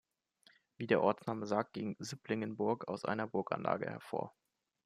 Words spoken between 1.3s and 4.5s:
sagt, ging Süpplingenburg aus einer Burganlage hervor.